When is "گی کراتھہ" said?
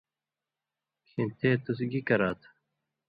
1.91-2.49